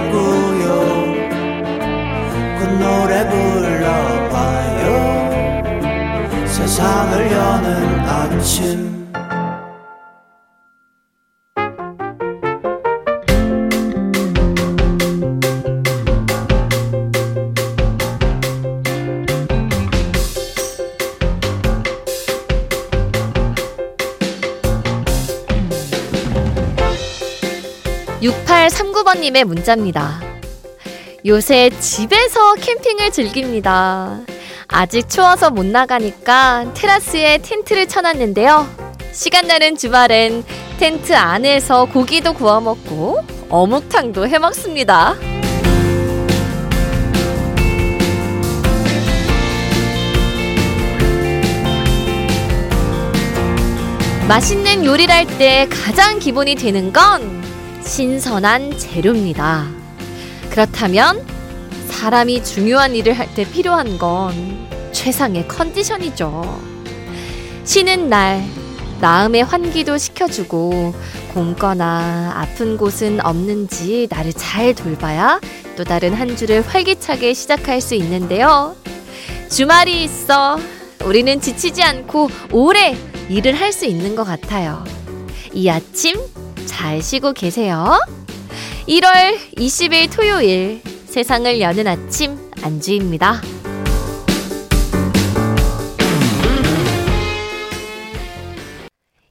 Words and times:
노래 2.81 3.29
불러봐요 3.29 4.87
세상을 6.47 7.31
여는 7.31 7.99
아침 8.09 8.91
6839번님의 28.21 29.45
문자입니다. 29.45 30.30
요새 31.25 31.69
집에서 31.79 32.55
캠핑을 32.55 33.11
즐깁니다. 33.11 34.21
아직 34.67 35.07
추워서 35.09 35.51
못 35.51 35.65
나가니까 35.65 36.73
테라스에 36.73 37.39
텐트를 37.39 37.87
쳐놨는데요. 37.87 38.67
시간 39.11 39.45
나는 39.47 39.75
주말엔 39.77 40.43
텐트 40.79 41.13
안에서 41.15 41.85
고기도 41.85 42.33
구워 42.33 42.59
먹고 42.61 43.19
어묵탕도 43.49 44.27
해 44.27 44.39
먹습니다. 44.39 45.15
맛있는 54.27 54.85
요리를 54.85 55.13
할 55.13 55.25
때 55.37 55.67
가장 55.69 56.19
기본이 56.19 56.55
되는 56.55 56.93
건 56.93 57.43
신선한 57.83 58.77
재료입니다. 58.77 59.80
그렇다면 60.51 61.25
사람이 61.87 62.43
중요한 62.43 62.95
일을 62.95 63.13
할 63.13 63.27
때 63.35 63.49
필요한 63.49 63.97
건 63.97 64.67
최상의 64.91 65.47
컨디션이죠. 65.47 66.59
쉬는 67.63 68.09
날, 68.09 68.43
마음의 68.99 69.43
환기도 69.43 69.97
시켜주고 69.97 70.93
곰거나 71.33 72.33
아픈 72.35 72.75
곳은 72.77 73.25
없는지 73.25 74.07
나를 74.09 74.33
잘 74.33 74.75
돌봐야 74.75 75.39
또 75.77 75.83
다른 75.85 76.13
한 76.13 76.35
주를 76.35 76.61
활기차게 76.61 77.33
시작할 77.33 77.79
수 77.79 77.95
있는데요. 77.95 78.75
주말이 79.49 80.03
있어 80.03 80.59
우리는 81.05 81.39
지치지 81.39 81.81
않고 81.83 82.29
오래 82.51 82.95
일을 83.29 83.53
할 83.59 83.71
수 83.71 83.85
있는 83.85 84.15
것 84.15 84.23
같아요. 84.25 84.83
이 85.53 85.69
아침 85.69 86.19
잘 86.65 87.01
쉬고 87.01 87.31
계세요. 87.33 87.97
1월 88.91 89.37
20일 89.55 90.13
토요일 90.13 90.81
세상을 91.05 91.61
여는 91.61 91.87
아침 91.87 92.37
안주입니다. 92.61 93.39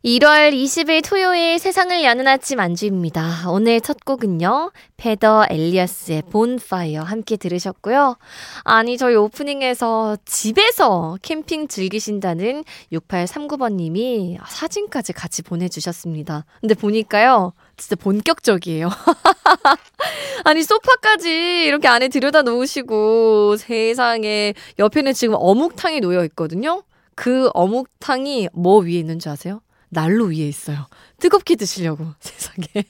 1월 0.03 0.55
20일 0.55 1.07
토요일 1.07 1.59
세상을 1.59 2.03
여는 2.03 2.27
아침 2.27 2.59
안주입니다. 2.59 3.51
오늘 3.51 3.83
첫 3.83 4.03
곡은요. 4.03 4.73
페더 4.97 5.49
엘리어스의 5.51 6.23
본파이어 6.31 7.03
함께 7.03 7.37
들으셨고요. 7.37 8.17
아니 8.65 8.97
저희 8.97 9.15
오프닝에서 9.15 10.17
집에서 10.25 11.19
캠핑 11.21 11.69
즐기신다는 11.69 12.65
6839번 12.93 13.75
님이 13.75 14.39
사진까지 14.49 15.13
같이 15.13 15.43
보내 15.43 15.69
주셨습니다. 15.69 16.47
근데 16.63 16.75
보니까요. 16.75 17.53
진짜 17.81 17.97
본격적이에요. 17.97 18.91
아니, 20.45 20.63
소파까지 20.63 21.65
이렇게 21.65 21.89
안에 21.89 22.09
들여다 22.09 22.43
놓으시고 22.43 23.57
세상에 23.57 24.55
옆에는 24.79 25.15
지금 25.15 25.35
어묵탕이 25.39 26.01
놓여 26.01 26.25
있거든요. 26.27 26.85
그 27.15 27.51
어묵탕이 27.55 28.51
뭐 28.53 28.79
위에 28.81 28.93
있는 28.93 29.19
줄 29.19 29.33
아세요? 29.33 29.63
난로 29.89 30.27
위에 30.27 30.47
있어요. 30.47 30.87
뜨겁게 31.19 31.57
드시려고 31.57 32.07
세상에 32.21 32.85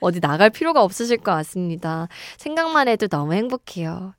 어디 0.00 0.20
나갈 0.20 0.50
필요가 0.50 0.82
없으실 0.82 1.18
것 1.18 1.32
같습니다. 1.32 2.08
생각만 2.36 2.88
해도 2.88 3.08
너무 3.08 3.32
행복해요. 3.32 4.14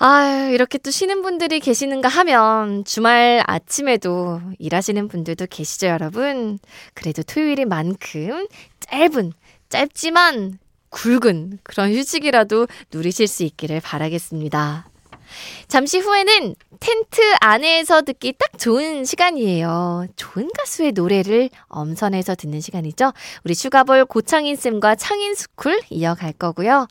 아 0.00 0.48
이렇게 0.52 0.78
또 0.78 0.92
쉬는 0.92 1.22
분들이 1.22 1.58
계시는가 1.58 2.08
하면 2.08 2.84
주말 2.84 3.42
아침에도 3.46 4.40
일하시는 4.60 5.08
분들도 5.08 5.46
계시죠, 5.50 5.88
여러분? 5.88 6.60
그래도 6.94 7.24
토요일인 7.24 7.68
만큼 7.68 8.46
짧은, 8.78 9.32
짧지만 9.68 10.58
굵은 10.90 11.58
그런 11.64 11.92
휴식이라도 11.92 12.68
누리실 12.92 13.26
수 13.26 13.42
있기를 13.42 13.80
바라겠습니다. 13.80 14.88
잠시 15.66 15.98
후에는 15.98 16.54
텐트 16.80 17.20
안에서 17.40 18.02
듣기 18.02 18.34
딱 18.38 18.56
좋은 18.58 19.04
시간이에요. 19.04 20.06
좋은 20.16 20.48
가수의 20.56 20.92
노래를 20.92 21.50
엄선해서 21.66 22.36
듣는 22.36 22.60
시간이죠. 22.60 23.12
우리 23.44 23.54
슈가볼 23.54 24.06
고창인 24.06 24.56
쌤과 24.56 24.94
창인 24.94 25.34
스쿨 25.34 25.82
이어갈 25.90 26.32
거고요. 26.32 26.86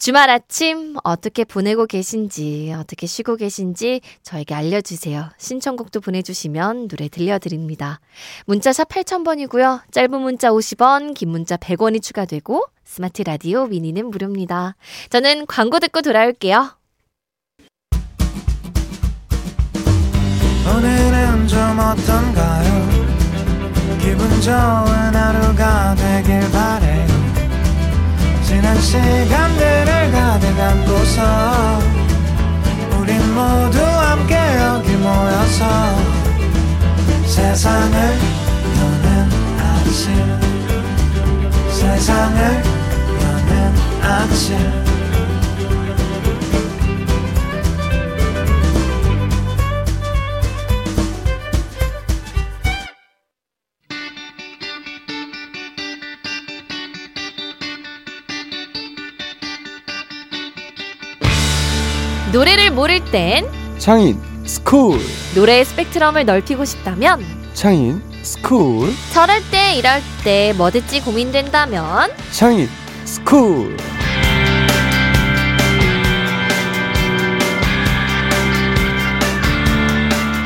주말 0.00 0.30
아침 0.30 0.96
어떻게 1.04 1.44
보내고 1.44 1.84
계신지, 1.84 2.74
어떻게 2.74 3.06
쉬고 3.06 3.36
계신지 3.36 4.00
저에게 4.22 4.54
알려주세요. 4.54 5.28
신청곡도 5.36 6.00
보내주시면 6.00 6.88
노래 6.88 7.10
들려드립니다. 7.10 8.00
문자샵 8.46 8.88
8000번이고요. 8.88 9.82
짧은 9.90 10.18
문자 10.18 10.52
50원, 10.52 11.12
긴 11.12 11.28
문자 11.28 11.58
100원이 11.58 12.02
추가되고, 12.02 12.64
스마트 12.82 13.20
라디오 13.20 13.66
미니는 13.66 14.06
무료입니다. 14.06 14.74
저는 15.10 15.44
광고 15.44 15.78
듣고 15.78 16.00
돌아올게요. 16.00 16.70
오늘은 20.66 21.46
좀 21.46 21.58
어떤가요? 21.78 22.88
기분 24.00 24.40
좋은 24.40 25.14
하루가 25.14 25.94
되길 25.94 26.50
바래요 26.50 26.89
지난 28.70 28.80
시간들을 28.82 30.12
가득 30.12 30.60
안고서 30.60 31.78
우린 32.98 33.34
모두 33.34 33.80
함께 33.80 34.36
여기 34.36 34.92
모여서 34.92 35.96
세상을 37.26 38.18
여는 38.78 39.28
아침. 39.58 40.40
세상을 41.72 42.62
여는 43.20 43.74
아침 44.02 44.89
노래를 62.32 62.70
모를 62.70 63.04
땐 63.06 63.46
창인 63.78 64.20
스쿨 64.44 65.00
노래의 65.34 65.64
스펙트럼을 65.64 66.24
넓히고 66.24 66.64
싶다면 66.64 67.24
창인 67.54 68.02
스쿨 68.22 68.92
저럴 69.12 69.40
때 69.50 69.74
이럴 69.76 70.00
때 70.24 70.52
뭐 70.56 70.70
듣지 70.70 71.00
고민된다면 71.00 72.10
창인 72.32 72.68
스쿨 73.04 73.76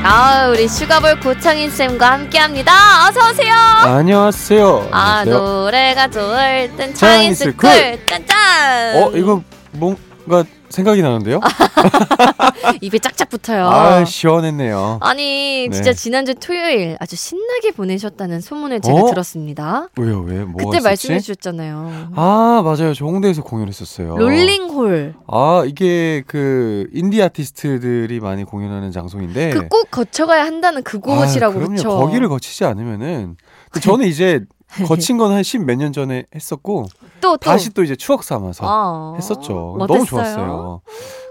아 0.06 0.48
우리 0.50 0.69
슈가볼 0.69 1.20
고창인 1.20 1.70
쌤과 1.70 2.12
함께합니다. 2.12 3.08
어서 3.08 3.30
오세요. 3.30 3.54
안녕하세요. 3.54 4.88
아 4.92 5.20
안녕하세요. 5.20 5.38
노래가 5.38 6.08
좋을 6.08 6.70
땐 6.76 6.94
창인 6.94 6.94
창인 6.94 7.34
스쿨 7.34 7.98
짠짠. 8.06 8.96
어 9.02 9.10
이거 9.14 9.42
뭔가 9.72 10.44
생각이 10.75 11.03
나는데요? 11.03 11.41
입에 12.81 12.99
짝짝 12.99 13.29
붙어요. 13.29 13.67
아, 13.69 14.05
시원했네요. 14.05 14.99
아니 15.00 15.69
네. 15.69 15.75
진짜 15.75 15.93
지난주 15.93 16.35
토요일 16.35 16.97
아주 17.00 17.17
신나게 17.17 17.71
보내셨다는 17.73 18.41
소문을 18.41 18.81
제가 18.81 18.99
어? 19.03 19.06
들었습니다. 19.11 19.88
왜요, 19.97 20.21
왜? 20.21 20.38
뭐가 20.44 20.56
그때 20.65 20.69
있었지? 20.79 20.82
말씀해 20.82 21.21
주셨잖아요. 21.21 22.09
아, 22.15 22.62
맞아요. 22.65 22.94
저 22.94 23.05
홍대에서 23.05 23.43
공연했었어요. 23.43 24.17
롤링홀 24.17 25.15
아, 25.29 25.62
이게 25.67 26.23
그 26.26 26.88
인디 26.93 27.23
아티스트들이 27.23 28.21
많이 28.21 28.44
공연하는 28.44 28.91
장소인데. 28.93 29.50
그 29.50 29.65
꼭 29.75 29.91
거쳐가야 29.91 30.44
한다는 30.44 30.82
그 30.82 31.00
곳이라고 31.00 31.53
아, 31.53 31.56
그럼요. 31.56 31.71
그렇죠. 31.73 31.88
거기를 31.99 32.29
거치지 32.29 32.65
않으면은. 32.65 33.37
근데 33.71 33.85
저는 33.85 34.06
이제 34.06 34.41
거친 34.88 35.19
건 35.19 35.32
한 35.32 35.41
십 35.43 35.61
몇 35.65 35.76
년 35.79 35.93
전에 35.93 36.25
했었고 36.35 36.87
또 37.21 37.31
또. 37.32 37.37
다시 37.37 37.71
또 37.71 37.82
이제 37.82 37.97
추억 37.97 38.23
삼아서 38.25 38.65
아, 38.67 39.15
했었죠. 39.17 39.76
어땠어요? 39.79 39.87
너무 39.87 40.05
좋았어요. 40.06 40.81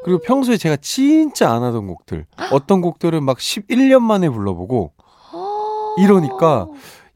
그리고 0.04 0.20
평소에 0.20 0.58
제가 0.58 0.78
진짜 0.78 1.52
안 1.52 1.64
하던 1.64 1.88
곡들, 1.88 2.26
어떤 2.52 2.82
곡들은 2.82 3.24
막 3.24 3.38
11년 3.38 4.00
만에 4.02 4.30
불러보고 4.30 4.92
아. 5.32 5.96
이러니까 6.00 6.68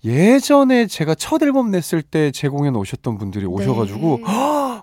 예전에 0.06 0.88
제가 0.88 1.16
첫 1.16 1.42
앨범 1.44 1.72
냈을 1.72 2.02
때 2.02 2.32
제 2.32 2.48
공연 2.48 2.76
오셨던 2.76 3.18
분들이 3.18 3.46
오셔가지고 3.46 4.18
네. 4.18 4.24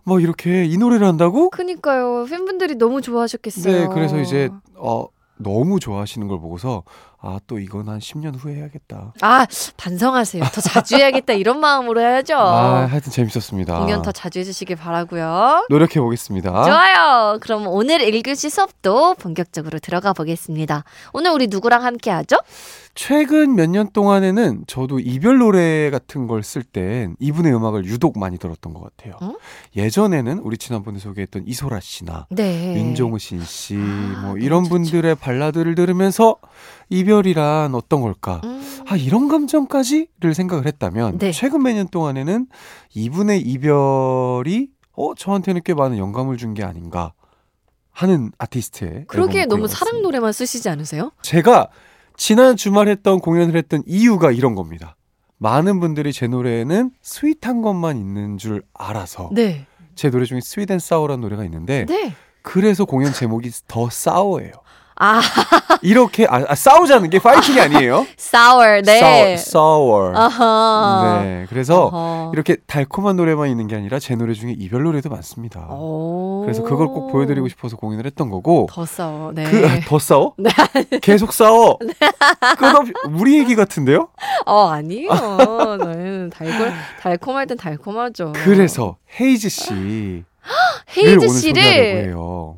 막 0.05 0.23
이렇게 0.23 0.65
이 0.65 0.77
노래를 0.77 1.07
한다고? 1.07 1.51
그니까요. 1.51 2.27
팬분들이 2.29 2.75
너무 2.75 3.01
좋아하셨겠어요. 3.01 3.73
네, 3.89 3.89
그래서 3.95 4.19
이제 4.19 4.51
어 4.77 5.07
너무 5.39 5.81
좋아하시는 5.81 6.27
걸 6.29 6.41
보고서 6.41 6.83
아 7.27 7.39
또 7.47 7.59
이건 7.59 7.89
한 7.89 7.99
10년 7.99 8.35
후에 8.39 8.55
해야겠다. 8.57 9.15
아 9.21 9.47
반성하세요. 9.77 10.45
더 10.53 10.61
자주 10.61 10.97
해야겠다 10.97 11.33
이런 11.35 11.59
마음으로 11.61 12.01
해야죠. 12.01 12.37
아 12.37 12.87
하여튼 12.87 13.11
재밌었습니다. 13.13 13.79
공연 13.81 14.03
더 14.03 14.13
자주 14.13 14.39
해주시길 14.41 14.77
바라고요. 14.77 15.67
노력해 15.71 16.01
보겠습니다. 16.01 16.51
좋아요. 16.65 17.39
그럼 17.41 17.67
오늘 17.67 17.99
1교시 18.01 18.51
수업도 18.51 19.15
본격적으로 19.15 19.79
들어가 19.79 20.13
보겠습니다. 20.13 20.85
오늘 21.13 21.31
우리 21.33 21.47
누구랑 21.49 21.83
함께 21.85 22.11
하죠? 22.11 22.37
최근 22.95 23.57
몇 23.57 23.67
년 23.75 23.91
동안에는 23.91 24.65
저도 24.69 25.01
이별 25.01 25.39
노래 25.39 25.91
같은 25.91 26.27
걸 26.29 26.43
쓸 26.45 26.63
땐 26.63 27.17
이분의 27.19 27.53
음악을 27.57 27.87
유독 27.87 28.19
많이 28.19 28.39
들었던 28.39 28.73
것 28.75 28.83
같아요. 28.83 29.15
어? 29.21 29.35
예전에는 29.75 30.39
우리 30.41 30.57
지난번에 30.59 30.99
소개했던 31.01 31.45
이소라 31.47 31.81
씨나 31.81 32.27
네. 32.31 32.75
윤종신 32.77 33.43
씨, 33.45 33.75
아, 33.77 34.21
뭐 34.27 34.37
이런 34.37 34.63
좋죠. 34.65 34.75
분들의 34.77 35.15
발라드를 35.17 35.75
들으면서 35.75 36.37
이별이란 36.99 37.75
어떤 37.75 38.01
걸까? 38.03 38.41
음. 38.45 38.63
아, 38.87 38.97
이런 38.97 39.29
감정까지를 39.29 40.35
생각을 40.35 40.67
했다면 40.67 41.19
네. 41.19 41.33
최근 41.33 41.63
몇 41.63 41.73
년 41.75 41.89
동안에는 41.89 42.47
이분의 42.95 43.41
이별이 43.43 44.69
어, 44.97 45.15
저한테는 45.15 45.63
꽤 45.65 45.75
많은 45.75 45.99
영감을 45.99 46.37
준 46.37 46.55
게 46.55 46.63
아닌가 46.63 47.13
하는 47.91 48.31
아티스트의 48.39 49.05
그러기에 49.07 49.47
너무. 49.47 49.67
사랑 49.69 50.03
노래만 50.03 50.33
쓰시지 50.33 50.69
않으세요? 50.69 51.11
제가 51.23 51.69
지난 52.17 52.57
주말 52.57 52.89
했던 52.89 53.21
공연을 53.21 53.57
했던 53.57 53.83
이유가 53.87 54.31
이런 54.33 54.55
겁니다. 54.55 54.97
많은 55.39 55.81
분들이 55.81 56.13
제 56.13 56.27
노래에는 56.27 56.91
sweet한 57.03 57.63
것만 57.63 57.97
있는 57.99 58.39
줄 58.39 58.63
알아서 58.73 59.31
네. 59.33 59.67
제 59.95 60.11
노래 60.11 60.25
중에 60.25 60.41
Sweet 60.41 60.71
and 60.71 60.79
Sour라는 60.79 61.21
노래가 61.23 61.45
있는데 61.45 61.87
네. 61.87 62.13
그래서 62.43 62.85
공연 62.85 63.13
제목이 63.13 63.51
더 63.67 63.89
사워예요. 63.91 64.53
아, 64.97 65.21
이렇게 65.83 66.27
아, 66.29 66.45
아, 66.49 66.55
싸우자는 66.55 67.11
게 67.11 67.19
파이팅이 67.19 67.61
아니에요. 67.61 68.07
sour. 68.19 68.83
네. 68.83 69.01
아하. 70.15 71.21
네. 71.23 71.47
그래서 71.49 71.87
어허. 71.87 72.31
이렇게 72.33 72.57
달콤한 72.67 73.17
노래만 73.17 73.49
있는 73.49 73.67
게 73.67 73.77
아니라 73.77 73.99
제 73.99 74.15
노래 74.15 74.35
중에 74.35 74.55
이별 74.57 74.85
노래도 74.85 75.09
많습니다. 75.09 75.67
오. 75.71 76.43
그래서 76.45 76.63
그걸 76.63 76.87
꼭 76.89 77.11
보여 77.11 77.27
드리고 77.27 77.49
싶어서 77.49 77.77
공연을 77.77 78.07
했던 78.07 78.31
거고. 78.31 78.69
더 78.71 78.87
싸워. 78.87 79.33
네. 79.33 79.45
그, 79.45 79.69
더 79.87 79.99
싸워? 79.99 80.35
계속 81.03 81.33
싸워. 81.33 81.79
끝없이, 82.59 82.93
우리 83.11 83.39
얘기 83.39 83.57
같은데요? 83.57 84.09
어, 84.47 84.69
아니에요. 84.69 85.09
저희는 85.11 86.31
달콤, 86.31 86.73
달콤할 87.01 87.47
땐 87.47 87.57
달콤하죠. 87.57 88.33
그래서 88.37 88.97
헤이즈 89.21 89.49
씨를 89.49 90.25
헤이즈 90.97 91.29
씨를. 91.29 92.15
오, 92.17 92.57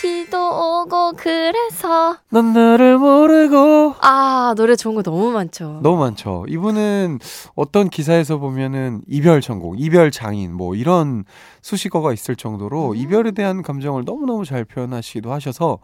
비도 0.00 0.82
오고 0.82 1.12
그래서 1.16 2.16
넌 2.30 2.52
나를 2.52 2.98
모르고 2.98 3.94
아 4.00 4.54
노래 4.56 4.76
좋은 4.76 4.94
거 4.94 5.02
너무 5.02 5.30
많죠. 5.30 5.80
너무 5.82 5.98
많죠. 5.98 6.44
이분은 6.48 7.18
어떤 7.54 7.88
기사에서 7.88 8.38
보면은 8.38 9.02
이별 9.06 9.40
전공, 9.40 9.74
이별 9.78 10.10
장인 10.10 10.54
뭐 10.54 10.74
이런 10.74 11.24
수식어가 11.62 12.12
있을 12.12 12.36
정도로 12.36 12.90
음. 12.90 12.96
이별에 12.96 13.30
대한 13.32 13.62
감정을 13.62 14.04
너무너무 14.04 14.44
잘 14.44 14.64
표현하시기도 14.64 15.32
하셔서 15.32 15.78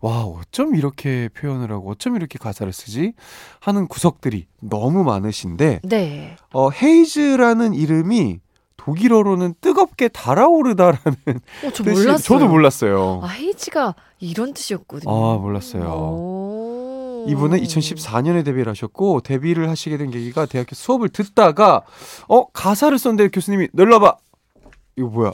와, 0.00 0.22
어쩜 0.24 0.74
이렇게 0.74 1.30
표현을 1.34 1.72
하고 1.72 1.90
어쩜 1.90 2.16
이렇게 2.16 2.38
가사를 2.38 2.70
쓰지 2.72 3.14
하는 3.60 3.88
구석들이 3.88 4.46
너무 4.60 5.02
많으신데 5.04 5.80
네. 5.84 6.36
어 6.52 6.70
헤이즈라는 6.70 7.72
이름이 7.74 8.40
독일어로는 8.76 9.54
뜨겁게 9.60 10.08
달아오르다라는 10.08 11.00
어, 11.64 11.70
저 11.72 11.84
뜻이 11.84 11.90
몰랐어요. 11.90 12.18
저도 12.18 12.48
몰랐어요. 12.48 13.20
아 13.22 13.28
헤이지가 13.28 13.94
이런 14.20 14.52
뜻이었거든요. 14.52 15.10
아, 15.10 15.38
몰랐어요. 15.38 15.84
오. 15.84 17.24
이분은 17.28 17.58
2014년에 17.60 18.44
데뷔를 18.44 18.68
하셨고 18.70 19.20
데뷔를 19.20 19.70
하시게 19.70 19.96
된 19.96 20.10
계기가 20.10 20.44
대학교 20.46 20.74
수업을 20.74 21.08
듣다가 21.08 21.82
어 22.28 22.46
가사를 22.50 22.96
썼는데 22.98 23.28
교수님이 23.28 23.68
놀러봐 23.72 24.16
이거 24.96 25.08
뭐야 25.08 25.32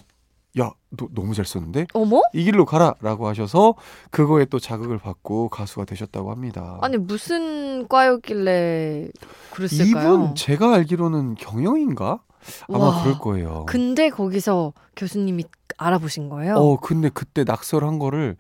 야 0.61 0.71
너 0.97 1.07
너무 1.15 1.35
잘 1.35 1.45
썼는데 1.45 1.87
어머? 1.93 2.21
이 2.33 2.43
길로 2.45 2.65
가라 2.65 2.95
라고 3.01 3.29
하셔서 3.29 3.75
그거에 4.11 4.45
또 4.45 4.59
자극을 4.59 4.99
받고 4.99 5.49
가수가 5.49 5.85
되셨다고 5.85 6.31
합니다. 6.33 6.79
아니 6.83 6.97
무슨 6.97 7.87
과였길래 7.87 9.09
그랬을까요? 9.53 10.15
이분 10.15 10.35
제가 10.35 10.75
알기로는 10.75 11.37
경영인가 11.37 12.21
아마 12.73 12.87
와. 12.87 13.03
그럴 13.03 13.19
거예요. 13.19 13.65
근데 13.69 14.09
거기서 14.11 14.73
교수님이 14.97 15.45
알아보신 15.79 16.29
거예요? 16.29 16.55
어 16.57 16.79
근데 16.81 17.09
그때 17.13 17.45
낙서한 17.45 17.99
거를 17.99 18.37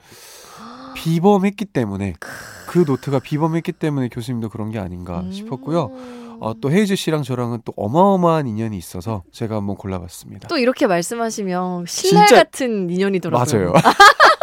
비범했기 0.94 1.64
때문에 1.66 2.14
그 2.66 2.84
노트가 2.86 3.20
비범했기 3.20 3.72
때문에 3.72 4.08
교수님도 4.08 4.48
그런 4.48 4.70
게 4.70 4.78
아닌가 4.78 5.20
음. 5.20 5.32
싶었고요. 5.32 5.90
어, 6.42 6.54
또 6.60 6.70
헤이즈 6.72 6.96
씨랑 6.96 7.22
저랑은 7.22 7.60
또 7.66 7.72
어마어마한 7.76 8.46
인연이 8.46 8.76
있어서 8.78 9.22
제가 9.30 9.56
한번 9.56 9.76
골라봤습니다. 9.76 10.48
또 10.48 10.56
이렇게 10.56 10.86
말씀하시면 10.86 11.84
신랄 11.86 12.26
진짜- 12.26 12.42
같은 12.44 12.88
인연이더라고요. 12.90 13.72
맞아요. 13.72 13.72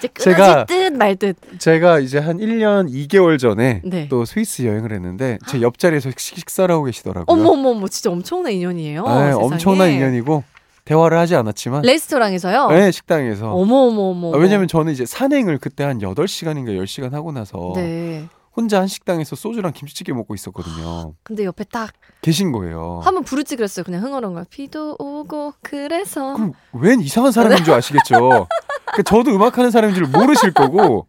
제가- 0.00 0.66
끊어질 0.66 0.90
듯말 0.90 1.16
듯. 1.16 1.36
제가 1.58 1.98
이제 2.00 2.18
한 2.18 2.38
1년 2.38 2.88
2개월 2.90 3.38
전에 3.38 3.82
네. 3.84 4.08
또 4.08 4.24
스위스 4.24 4.62
여행을 4.62 4.92
했는데 4.92 5.38
제 5.48 5.60
옆자리에서 5.60 6.10
식- 6.16 6.36
식사를 6.38 6.72
하고 6.72 6.84
계시더라고요. 6.84 7.24
어머 7.28 7.50
어머 7.50 7.70
어머 7.70 7.88
진짜 7.88 8.10
엄청난 8.10 8.52
인연이에요. 8.52 9.02
네, 9.02 9.08
세상에. 9.26 9.32
엄청난 9.32 9.90
인연이고 9.90 10.44
대화를 10.84 11.18
하지 11.18 11.34
않았지만 11.36 11.82
레스토랑에서요? 11.82 12.68
네, 12.68 12.90
식당에서 12.90 13.52
어머 13.52 13.76
어머 13.88 14.02
어머. 14.10 14.34
아, 14.34 14.38
왜냐면 14.38 14.68
저는 14.68 14.92
이제 14.92 15.04
산행을 15.04 15.58
그때 15.58 15.84
한 15.84 15.98
8시간인가 15.98 16.68
10시간 16.82 17.12
하고 17.12 17.30
나서 17.32 17.72
네. 17.74 18.24
혼자 18.56 18.80
한 18.80 18.88
식당에서 18.88 19.36
소주랑 19.36 19.72
김치찌개 19.72 20.12
먹고 20.12 20.34
있었거든요. 20.34 21.12
근데 21.22 21.44
옆에 21.44 21.62
딱 21.70 21.92
계신 22.22 22.50
거예요. 22.50 23.00
한번 23.04 23.22
부르지 23.22 23.54
그랬어요. 23.54 23.84
그냥 23.84 24.02
흥얼흥얼. 24.02 24.46
비도 24.50 24.96
오고 24.98 25.52
그래서 25.62 26.34
그럼 26.34 26.52
웬 26.72 27.00
이상한 27.00 27.30
사람인 27.30 27.62
줄 27.64 27.74
아시겠죠? 27.74 28.48
그러니까 28.92 29.02
저도 29.02 29.34
음악하는 29.34 29.70
사람인 29.70 29.94
줄 29.94 30.06
모르실 30.06 30.52
거고 30.52 31.06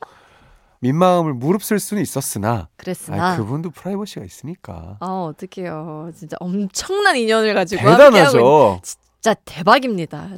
민망함을 0.81 1.33
무릅쓸 1.33 1.77
수는 1.79 2.01
있었으나 2.01 2.69
그랬으나 2.77 3.33
아, 3.33 3.37
그분도 3.37 3.71
프라이버시가 3.71 4.25
있으니까 4.25 4.97
아 5.01 5.05
어떡해요. 5.05 6.11
진짜 6.15 6.37
엄청난 6.39 7.17
인연을 7.17 7.53
가지고 7.53 7.81
대단하죠. 7.89 8.79
진짜 8.81 9.33
대박입니다. 9.43 10.29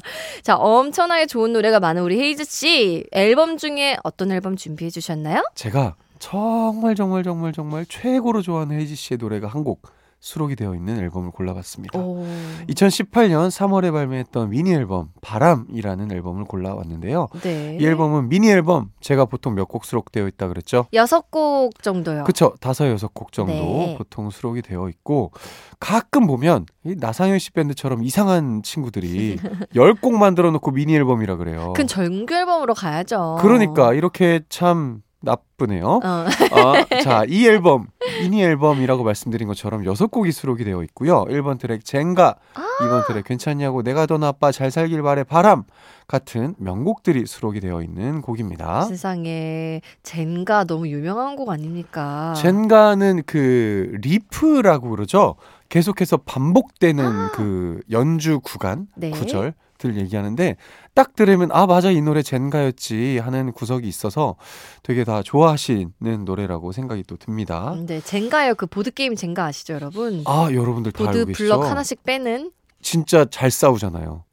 자, 0.41 0.55
엄청나게 0.55 1.27
좋은 1.27 1.53
노래가 1.53 1.79
많은 1.79 2.01
우리 2.01 2.19
헤이즈 2.19 2.45
씨 2.45 3.05
앨범 3.12 3.57
중에 3.57 3.98
어떤 4.03 4.31
앨범 4.31 4.55
준비해 4.55 4.89
주셨나요? 4.89 5.43
제가 5.53 5.95
정말 6.17 6.95
정말 6.95 7.21
정말 7.24 7.53
정말 7.53 7.86
최고로 7.86 8.41
좋아하는 8.41 8.79
헤이즈 8.79 8.95
씨의 8.95 9.17
노래가 9.19 9.48
한 9.48 9.63
곡 9.63 9.83
수록이 10.21 10.55
되어 10.55 10.75
있는 10.75 10.99
앨범을 10.99 11.31
골라봤습니다. 11.31 11.99
오. 11.99 12.23
2018년 12.69 13.49
3월에 13.49 13.91
발매했던 13.91 14.51
미니 14.51 14.71
앨범 14.71 15.09
바람이라는 15.21 16.11
앨범을 16.11 16.45
골라왔는데요. 16.45 17.27
네. 17.41 17.77
이 17.81 17.85
앨범은 17.85 18.29
미니 18.29 18.49
앨범 18.49 18.91
제가 19.01 19.25
보통 19.25 19.55
몇 19.55 19.67
곡 19.71 19.83
수록되어 19.85 20.27
있다 20.27 20.47
그랬죠? 20.47 20.85
여섯 20.93 21.31
곡 21.31 21.81
정도요. 21.81 22.23
그쵸 22.25 22.53
다섯 22.59 22.87
여섯 22.89 23.13
곡 23.13 23.31
정도 23.31 23.51
네. 23.53 23.95
보통 23.97 24.29
수록이 24.29 24.61
되어 24.61 24.89
있고 24.89 25.31
가끔 25.79 26.27
보면 26.27 26.65
이 26.85 26.95
나상현 26.97 27.39
씨 27.39 27.51
밴드처럼 27.51 28.03
이상한 28.03 28.61
친구들이 28.63 29.37
열 29.75 29.95
곡 30.01 30.13
만들어 30.17 30.51
놓고 30.51 30.71
미니 30.71 30.95
앨범이라 30.95 31.35
그래요. 31.37 31.73
그 31.75 31.85
정규 31.87 32.33
앨범으로 32.33 32.73
가야죠. 32.75 33.37
그러니까 33.41 33.93
이렇게 33.93 34.41
참 34.49 35.01
나 35.23 35.37
쁘네요. 35.62 35.86
어. 35.86 36.00
아, 36.03 36.86
자, 37.03 37.24
이 37.27 37.46
앨범, 37.48 37.88
미니 38.22 38.44
앨범이라고 38.44 39.03
말씀드린 39.03 39.48
것처럼 39.48 39.86
여섯 39.86 40.08
곡이 40.08 40.32
수록이 40.32 40.63
되어 40.63 40.84
있고요. 40.84 41.25
1번 41.25 41.60
트랙 41.60 41.86
젠가, 41.86 42.36
아. 42.53 42.62
2번 42.82 43.06
트랙 43.08 43.25
괜찮냐고, 43.25 43.84
내가 43.84 44.06
더 44.06 44.18
나빠, 44.18 44.51
잘 44.51 44.72
살길 44.72 45.01
바래, 45.03 45.24
바람 45.24 45.63
같은 46.08 46.56
명곡들이 46.58 47.25
수록이 47.25 47.60
되어 47.60 47.82
있는 47.82 48.22
곡입니다. 48.22 48.82
세상에 48.84 49.82
젠가 50.03 50.63
너무 50.63 50.88
유명한 50.88 51.36
곡 51.36 51.50
아닙니까? 51.50 52.34
젠가는 52.36 53.24
그 53.25 53.98
리프라고 54.01 54.89
그러죠. 54.89 55.36
계속해서 55.70 56.18
반복되는 56.18 57.30
그 57.34 57.80
연주 57.91 58.39
구간, 58.41 58.88
아. 58.91 58.96
네. 58.98 59.12
구절 59.12 59.53
들 59.82 59.98
얘기하는데 59.98 60.56
딱 60.94 61.15
들으면 61.15 61.50
아 61.51 61.65
맞아 61.65 61.89
이 61.89 62.01
노래 62.01 62.22
젠가였지 62.22 63.18
하는 63.18 63.51
구석이 63.51 63.88
있어서 63.88 64.36
되게 64.84 65.03
다 65.03 65.24
좋아 65.24 65.50
하시는 65.51 65.91
노래라고 66.25 66.72
생각이 66.72 67.03
또 67.08 67.17
듭니다. 67.17 67.75
네, 67.86 68.01
젠가요. 68.01 68.55
그 68.55 68.65
보드 68.65 68.91
게임 68.91 69.15
젠가 69.15 69.46
아시죠, 69.46 69.74
여러분? 69.74 70.24
아 70.25 70.50
여러분들 70.51 70.91
다 70.91 71.05
보드? 71.05 71.25
블럭 71.25 71.63
하나씩 71.63 72.03
빼는 72.03 72.51
진짜 72.81 73.25
잘 73.29 73.51
싸우잖아요. 73.51 74.24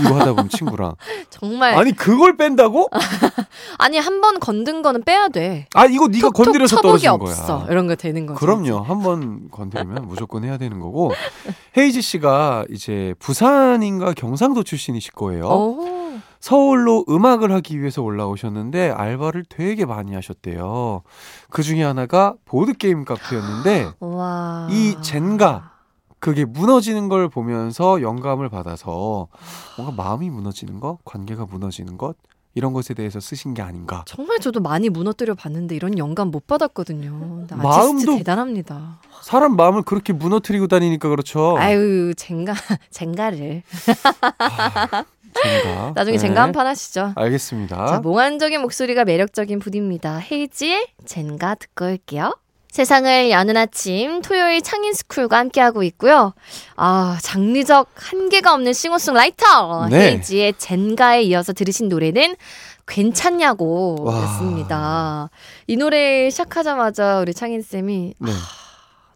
이거 0.00 0.16
하다 0.16 0.32
보면 0.34 0.50
친구랑 0.50 0.96
정말 1.30 1.74
아니 1.74 1.92
그걸 1.92 2.36
뺀다고? 2.36 2.90
아니 3.78 3.96
한 3.98 4.20
번 4.20 4.38
건든 4.38 4.82
거는 4.82 5.02
빼야 5.04 5.28
돼. 5.28 5.66
아 5.74 5.86
이거 5.86 6.08
네가 6.08 6.28
건드려서 6.30 6.80
떨어지는 6.82 7.14
없어. 7.14 7.60
거야. 7.60 7.66
이런 7.70 7.86
거 7.86 7.94
되는 7.94 8.26
거죠. 8.26 8.38
그럼요. 8.38 8.80
한 8.80 9.00
번 9.02 9.48
건드리면 9.50 10.04
무조건 10.08 10.44
해야 10.44 10.58
되는 10.58 10.78
거고. 10.80 11.12
헤이즈 11.76 12.02
씨가 12.02 12.66
이제 12.70 13.14
부산인가 13.18 14.12
경상도 14.12 14.62
출신이실 14.62 15.12
거예요. 15.12 15.46
오. 15.46 16.07
서울로 16.40 17.04
음악을 17.08 17.52
하기 17.52 17.80
위해서 17.80 18.02
올라오셨는데 18.02 18.90
알바를 18.90 19.44
되게 19.48 19.84
많이 19.84 20.14
하셨대요. 20.14 21.02
그 21.50 21.62
중에 21.62 21.82
하나가 21.82 22.34
보드게임 22.44 23.04
카페였는데 23.04 23.92
와. 24.00 24.68
이 24.70 24.96
젠가. 25.02 25.72
그게 26.20 26.44
무너지는 26.44 27.08
걸 27.08 27.28
보면서 27.28 28.02
영감을 28.02 28.48
받아서 28.48 29.28
뭔가 29.76 29.94
마음이 30.02 30.30
무너지는 30.30 30.80
것, 30.80 30.98
관계가 31.04 31.46
무너지는 31.46 31.96
것, 31.96 32.16
이런 32.56 32.72
것에 32.72 32.92
대해서 32.92 33.20
쓰신 33.20 33.54
게 33.54 33.62
아닌가. 33.62 34.02
정말 34.04 34.40
저도 34.40 34.58
많이 34.58 34.88
무너뜨려 34.88 35.36
봤는데 35.36 35.76
이런 35.76 35.96
영감 35.96 36.32
못 36.32 36.48
받았거든요. 36.48 37.46
마음도- 37.50 38.18
대단합니다. 38.18 38.98
사람 39.22 39.54
마음을 39.54 39.82
그렇게 39.82 40.12
무너뜨리고 40.12 40.66
다니니까 40.66 41.08
그렇죠. 41.08 41.56
아유 41.56 42.12
젠가 42.16 42.52
젠가를 42.90 43.62
젠가. 45.34 45.92
나중에 45.96 46.16
네. 46.16 46.20
젠가 46.20 46.42
한 46.42 46.52
판 46.52 46.66
하시죠. 46.66 47.12
알겠습니다. 47.16 47.86
자, 47.86 48.00
몽환적인 48.00 48.60
목소리가 48.60 49.04
매력적인 49.04 49.58
분입니다. 49.58 50.18
헤이지의 50.18 50.88
젠가 51.06 51.54
듣고 51.54 51.86
올게요. 51.86 52.36
세상을 52.70 53.30
여는 53.30 53.56
아침 53.56 54.20
토요일 54.22 54.60
창인스쿨과 54.62 55.36
함께하고 55.38 55.82
있고요. 55.84 56.34
아 56.76 57.18
장르적 57.22 57.88
한계가 57.94 58.52
없는 58.54 58.72
싱어송라이터 58.74 59.88
네. 59.88 60.12
헤이지의 60.12 60.54
젠가에 60.58 61.22
이어서 61.22 61.52
들으신 61.54 61.88
노래는 61.88 62.36
괜찮냐고 62.86 63.96
와. 64.04 64.22
였습니다. 64.22 65.30
이 65.66 65.76
노래 65.76 66.28
시작하자마자 66.30 67.20
우리 67.20 67.32
창인 67.34 67.62
쌤이 67.62 68.14
네. 68.18 68.32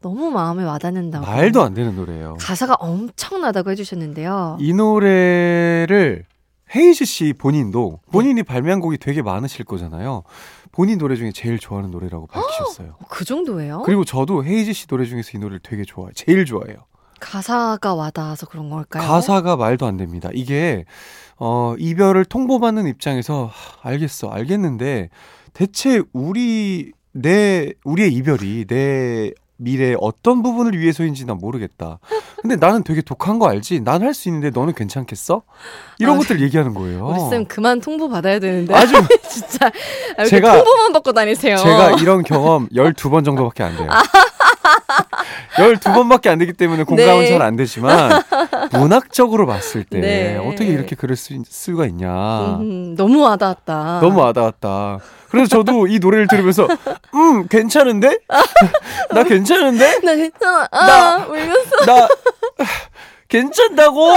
너무 0.02 0.30
마음에 0.30 0.64
와닿는다고 0.64 1.25
말도 1.25 1.62
안 1.62 1.73
되는 1.75 1.97
노래예요. 1.97 2.37
가사가 2.40 2.75
엄청나다고 2.75 3.71
해주셨는데요. 3.71 4.59
이 4.61 4.75
노래를 4.75 6.25
헤이즈 6.75 7.04
씨 7.04 7.32
본인도 7.32 8.00
본인이 8.11 8.42
발매한 8.42 8.80
곡이 8.80 8.99
되게 8.99 9.23
많으실 9.23 9.64
거잖아요. 9.64 10.23
본인 10.73 10.99
노래 10.99 11.16
중에 11.16 11.32
제일 11.32 11.59
좋아하는 11.59 11.90
노래라고 11.90 12.26
밝히셨어요. 12.26 12.97
그 13.09 13.25
정도예요? 13.25 13.82
그리고 13.82 14.04
저도 14.04 14.44
헤이즈 14.44 14.73
씨 14.73 14.87
노래 14.87 15.04
중에서 15.04 15.30
이 15.35 15.38
노래를 15.38 15.61
되게 15.62 15.85
좋아해요. 15.85 16.12
제일 16.14 16.44
좋아해요. 16.44 16.76
가사가 17.21 17.94
와닿아서 17.94 18.47
그런 18.47 18.68
걸까요? 18.68 19.06
가사가 19.06 19.56
말도 19.56 19.87
안 19.87 19.97
됩니다. 19.97 20.28
이게 20.35 20.85
어 21.37 21.75
이별을 21.78 22.25
통보받는 22.25 22.87
입장에서 22.88 23.50
하, 23.52 23.88
알겠어, 23.90 24.28
알겠는데 24.28 25.09
대체 25.52 26.02
우리 26.12 26.92
내 27.12 27.73
우리의 27.85 28.12
이별이 28.14 28.64
내 28.66 29.30
미래의 29.62 29.97
어떤 30.00 30.42
부분을 30.42 30.78
위해서인지 30.78 31.25
난 31.26 31.38
모르겠다. 31.38 31.99
근데 32.40 32.57
나는 32.57 32.83
되게 32.83 33.00
독한 33.02 33.38
거 33.38 33.49
알지? 33.49 33.81
난 33.81 34.02
할 34.02 34.12
수 34.14 34.28
있는데 34.28 34.50
너는 34.50 34.75
괜찮겠어? 34.75 35.42
이런 35.99 36.16
아, 36.16 36.19
것들 36.19 36.40
얘기하는 36.40 36.75
거예요. 36.75 37.07
우리 37.07 37.31
쌤 37.31 37.45
그만 37.47 37.81
통보 37.81 38.09
받아야 38.09 38.38
되는데 38.40 38.75
아주 38.75 38.95
진짜 39.28 39.71
아, 40.16 40.25
제가- 40.25 40.52
통보만 40.54 40.92
받고 40.92 41.12
다니세요. 41.12 41.57
제가 41.57 41.92
이런 42.00 42.23
경험 42.23 42.69
12번 42.71 43.25
정도밖에 43.25 43.62
안 43.62 43.76
돼요. 43.76 43.88
12번밖에 45.57 46.28
안 46.28 46.38
되기 46.38 46.52
때문에 46.52 46.85
공감은 46.85 47.21
네. 47.21 47.28
잘안 47.28 47.57
되지만 47.57 48.23
문학적으로 48.79 49.47
봤을 49.47 49.85
때 49.85 50.00
네. 50.00 50.37
어떻게 50.37 50.67
이렇게 50.67 50.97
글을 50.97 51.17
쓸 51.17 51.38
수가 51.49 51.87
있냐. 51.87 52.57
음, 52.61 52.95
너무 52.97 53.23
와닿았다. 53.23 54.00
너무 54.00 54.21
와닿았다. 54.21 54.99
그래서 55.31 55.49
저도 55.49 55.87
이 55.87 55.99
노래를 55.99 56.26
들으면서 56.29 56.67
음 57.14 57.47
괜찮은데? 57.49 58.19
나 59.14 59.25
괜찮은데? 59.25 60.00
나 60.05 60.14
괜찮아. 60.14 60.69
아, 60.71 60.87
나- 60.87 61.26
울면서. 61.26 61.76
나 61.87 62.09
괜찮다고 63.29 64.11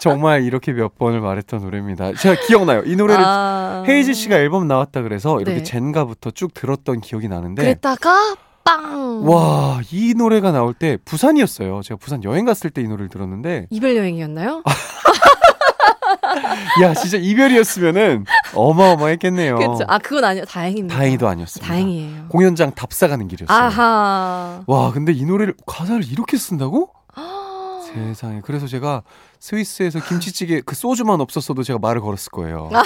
정말 0.00 0.42
이렇게 0.42 0.72
몇 0.72 0.96
번을 0.96 1.20
말했던 1.20 1.60
노래입니다. 1.60 2.14
제가 2.14 2.40
기억나요. 2.46 2.82
이 2.86 2.96
노래를 2.96 3.22
아. 3.22 3.84
헤이즈 3.86 4.14
씨가 4.14 4.36
앨범 4.36 4.66
나왔다 4.66 5.02
그래서 5.02 5.38
이렇게 5.38 5.58
네. 5.58 5.62
젠가부터 5.62 6.30
쭉 6.30 6.54
들었던 6.54 7.02
기억이 7.02 7.28
나는데 7.28 7.62
그랬다가 7.62 8.36
빵. 8.76 9.28
와, 9.28 9.80
이 9.90 10.14
노래가 10.16 10.52
나올 10.52 10.74
때 10.74 10.98
부산이었어요. 11.04 11.80
제가 11.82 11.98
부산 11.98 12.22
여행 12.24 12.44
갔을 12.44 12.70
때 12.70 12.82
이 12.82 12.88
노래를 12.88 13.08
들었는데 13.08 13.66
이별 13.70 13.96
여행이었나요? 13.96 14.62
아, 14.64 14.72
야, 16.82 16.94
진짜 16.94 17.16
이별이었으면은 17.18 18.24
어마어마했겠네요. 18.54 19.56
그렇죠. 19.56 19.84
아 19.88 19.98
그건 19.98 20.24
아니요. 20.24 20.44
다행입니다. 20.44 20.94
다행히도 20.96 21.28
아니었습니다. 21.28 21.66
다행이에요. 21.72 22.28
공연장 22.28 22.72
답사 22.74 23.08
가는 23.08 23.26
길이었어요. 23.28 23.56
아하. 23.58 24.62
와, 24.66 24.92
근데 24.92 25.12
이 25.12 25.24
노래를 25.24 25.54
가사를 25.66 26.04
이렇게 26.10 26.36
쓴다고? 26.36 26.90
세상에. 27.92 28.40
그래서 28.44 28.66
제가 28.66 29.02
스위스에서 29.40 30.00
김치찌개 30.00 30.60
그 30.64 30.74
소주만 30.74 31.20
없었어도 31.20 31.62
제가 31.62 31.78
말을 31.80 32.00
걸었을 32.00 32.30
거예요. 32.30 32.70
아. 32.72 32.82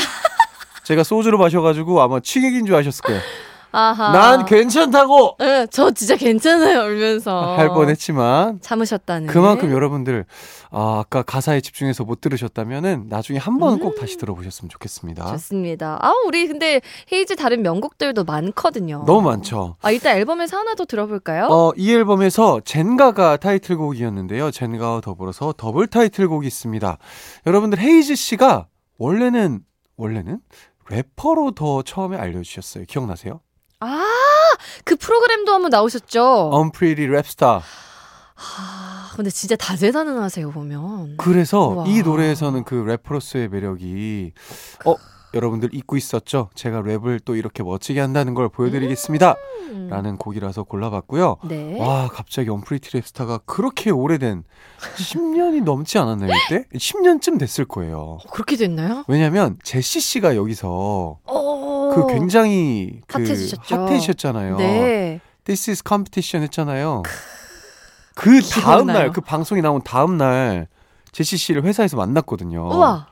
제가 0.85 1.03
소주를 1.05 1.39
마셔가지고 1.39 2.01
아마 2.03 2.21
취객인 2.21 2.67
줄 2.67 2.75
아셨을 2.75 3.03
거예요. 3.03 3.21
아하. 3.75 4.13
난 4.13 4.45
괜찮다고 4.45 5.37
응, 5.41 5.67
저 5.71 5.91
진짜 5.91 6.17
괜찮아요. 6.17 6.85
울면서. 6.85 7.57
할 7.57 7.69
뻔했지만 7.69 8.61
참으셨다는. 8.61 9.27
그만큼 9.27 9.73
여러분들 9.73 10.25
아, 10.71 11.01
아까 11.01 11.23
가사에 11.23 11.61
집중해서 11.61 12.05
못 12.05 12.21
들으셨다면은 12.21 13.07
나중에 13.09 13.39
한 13.39 13.59
번은 13.59 13.79
음. 13.79 13.81
꼭 13.81 13.99
다시 13.99 14.17
들어보셨으면 14.17 14.69
좋겠습니다. 14.71 15.27
좋습니다. 15.33 15.99
아, 16.01 16.13
우리 16.27 16.47
근데 16.47 16.81
헤이즈 17.13 17.37
다른 17.37 17.63
명곡들도 17.63 18.25
많거든요. 18.25 19.05
너무 19.07 19.23
많죠. 19.23 19.77
아, 19.83 19.91
일단 19.91 20.17
앨범에서 20.17 20.57
하나 20.59 20.75
더 20.75 20.85
들어볼까요? 20.85 21.47
어, 21.51 21.73
이 21.77 21.93
앨범에서 21.93 22.61
젠가가 22.65 23.37
타이틀곡이었는데요. 23.37 24.51
젠가와 24.51 25.01
더불어서 25.01 25.53
더블 25.57 25.87
타이틀곡이 25.87 26.47
있습니다. 26.47 26.99
여러분들 27.47 27.79
헤이즈 27.79 28.15
씨가 28.15 28.69
원래는 28.99 29.61
원래는 29.97 30.39
래퍼로 30.89 31.53
더 31.53 31.83
처음에 31.83 32.17
알려주셨어요. 32.17 32.85
기억나세요? 32.87 33.41
아, 33.85 34.05
그 34.85 34.97
프로그램도 34.97 35.53
한번 35.53 35.71
나오셨죠? 35.71 36.51
Unpretty 36.55 37.09
Rapstar. 37.09 37.61
아, 38.37 39.11
근데 39.15 39.31
진짜 39.31 39.57
다재다능하세요, 39.57 40.51
보면. 40.51 41.17
그래서 41.19 41.69
우와. 41.69 41.85
이 41.87 42.03
노래에서는 42.03 42.65
그 42.65 42.75
래퍼로서의 42.75 43.49
매력이 43.49 44.33
어 44.87 44.95
여러분들 45.35 45.71
잊고 45.73 45.97
있었죠? 45.97 46.49
제가 46.55 46.83
랩을 46.83 47.21
또 47.25 47.35
이렇게 47.35 47.63
멋지게 47.63 48.01
한다는 48.01 48.35
걸 48.35 48.49
보여드리겠습니다. 48.49 49.35
음. 49.71 49.89
라는 49.91 50.17
곡이라서 50.17 50.63
골라봤고요. 50.65 51.39
네. 51.49 51.77
와 51.81 52.09
갑자기 52.09 52.51
언프리티 52.51 52.91
랩스타가 52.91 53.41
그렇게 53.45 53.91
오래된 53.91 54.45
10년이 54.97 55.65
넘지 55.65 55.99
않았나요 55.99 56.31
이때? 56.47 56.65
10년쯤 56.75 57.39
됐을 57.41 57.65
거예요. 57.65 57.99
어, 57.99 58.19
그렇게 58.31 58.55
됐나요? 58.57 59.05
왜냐면 59.09 59.59
제시 59.65 60.01
씨가 60.01 60.37
여기서 60.37 61.19
어. 61.25 61.64
그 61.95 62.07
굉장히 62.09 63.01
그 63.07 63.19
핫해지셨죠. 63.23 63.75
핫해지셨잖아요. 63.77 64.57
네. 64.57 65.21
This 65.45 65.71
is 65.71 65.83
competition 65.87 66.43
했잖아요. 66.45 67.03
그 68.15 68.41
다음. 68.43 68.87
날, 68.87 69.11
그 69.11 69.21
방송이 69.21 69.61
나온 69.61 69.81
다음 69.83 70.17
날 70.17 70.69
제시 71.13 71.37
씨를 71.37 71.65
회사에서 71.65 71.97
만났거든요. 71.97 72.67
우와. 72.69 73.09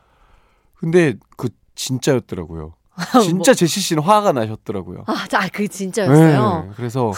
근데 0.77 1.15
그 1.37 1.49
진짜였더라고요. 1.75 2.75
진짜 3.23 3.55
제시 3.55 3.81
씨는 3.81 4.03
화가 4.03 4.33
나셨더라고요. 4.33 5.05
아, 5.07 5.27
자, 5.29 5.49
그 5.53 5.67
진짜였어요. 5.67 6.65
네, 6.67 6.71
그래서 6.77 7.13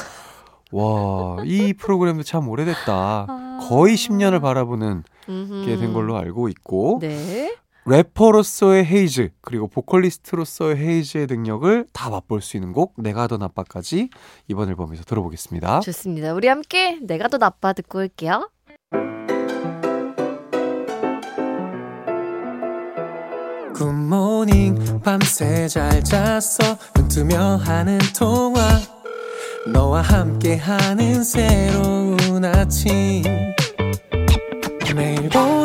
와, 0.72 1.36
이 1.44 1.72
프로그램도 1.72 2.22
참 2.22 2.48
오래됐다. 2.48 3.26
아. 3.28 3.58
거의 3.68 3.94
10년을 3.96 4.40
바라보는. 4.40 5.04
게 5.26 5.76
된 5.78 5.94
걸로 5.94 6.18
알고 6.18 6.48
있고 6.50 6.98
네. 7.00 7.54
래퍼로서의 7.86 8.84
헤이즈 8.84 9.30
그리고 9.40 9.68
보컬리스트로서의 9.68 10.76
헤이즈의 10.76 11.26
능력을 11.26 11.86
다 11.92 12.08
맛볼 12.08 12.40
수 12.40 12.56
있는 12.56 12.72
곡 12.72 12.94
내가 12.96 13.26
더 13.26 13.36
나빠까지 13.36 14.08
이번 14.48 14.68
앨범에서 14.70 15.04
들어보겠습니다. 15.04 15.80
좋습니다. 15.80 16.32
우리 16.32 16.48
함께 16.48 16.98
내가 17.02 17.28
더 17.28 17.38
나빠 17.38 17.72
듣고 17.72 17.98
올게요. 17.98 18.48
굿모닝 23.74 25.00
밤새 25.02 25.66
잘 25.68 26.02
잤어 26.02 26.78
눈 26.94 27.08
뜨며 27.08 27.56
하는 27.56 27.98
통화 28.16 28.60
너와 29.66 30.00
함께하는 30.02 31.24
새로운 31.24 32.44
아침 32.44 33.24
매일 34.94 35.28
보 35.28 35.63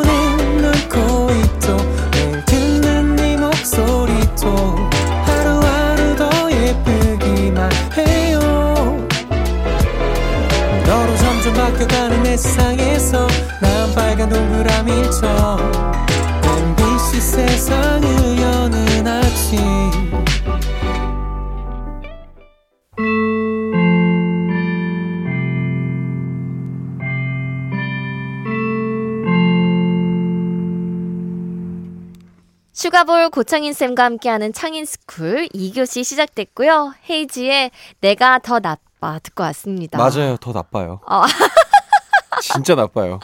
슈가볼 32.90 33.30
고창인 33.30 33.72
쌤과 33.72 34.02
함께하는 34.02 34.52
창인 34.52 34.84
스쿨 34.84 35.48
2교시 35.54 36.02
시작됐고요. 36.02 36.94
헤이즈의 37.08 37.70
내가 38.00 38.40
더 38.40 38.58
나빠 38.58 39.20
듣고 39.20 39.44
왔습니다. 39.44 39.96
맞아요, 39.96 40.36
더 40.38 40.52
나빠요. 40.52 41.00
아. 41.06 41.22
진짜 42.42 42.74
나빠요. 42.74 43.20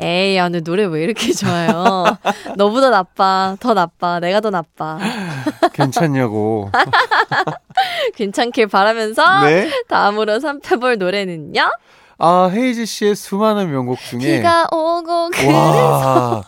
에이, 0.00 0.36
야, 0.36 0.48
너 0.48 0.58
노래 0.60 0.84
왜 0.84 1.04
이렇게 1.04 1.32
좋아요? 1.32 2.04
너보다 2.56 2.90
나빠, 2.90 3.56
더 3.60 3.72
나빠, 3.72 4.18
내가 4.18 4.40
더 4.40 4.50
나빠. 4.50 4.98
괜찮냐고. 5.72 6.70
괜찮길 8.16 8.66
바라면서 8.66 9.44
네. 9.44 9.70
다음으로 9.88 10.40
살펴볼 10.40 10.98
노래는요. 10.98 11.70
아 12.18 12.50
헤이즈 12.52 12.84
씨의 12.86 13.14
수많은 13.16 13.70
명곡 13.70 13.98
중에 13.98 14.38
비가 14.38 14.66
오고 14.72 15.30
그래서 15.30 15.52
와. 15.52 16.44